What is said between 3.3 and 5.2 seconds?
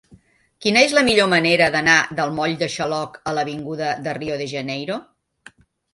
a l'avinguda de Rio de Janeiro?